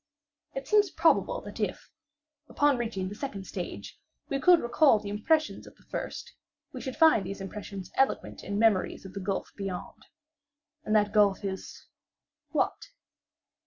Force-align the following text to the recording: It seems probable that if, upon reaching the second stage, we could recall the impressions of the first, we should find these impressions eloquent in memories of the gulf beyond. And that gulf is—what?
It 0.55 0.67
seems 0.67 0.89
probable 0.89 1.41
that 1.41 1.59
if, 1.59 1.91
upon 2.49 2.79
reaching 2.79 3.07
the 3.07 3.13
second 3.13 3.45
stage, 3.45 3.99
we 4.29 4.39
could 4.39 4.59
recall 4.59 4.97
the 4.97 5.09
impressions 5.11 5.67
of 5.67 5.75
the 5.75 5.83
first, 5.83 6.33
we 6.73 6.81
should 6.81 6.95
find 6.97 7.23
these 7.23 7.39
impressions 7.39 7.91
eloquent 7.93 8.43
in 8.43 8.57
memories 8.57 9.05
of 9.05 9.13
the 9.13 9.19
gulf 9.19 9.53
beyond. 9.55 10.07
And 10.83 10.95
that 10.95 11.13
gulf 11.13 11.43
is—what? 11.45 12.87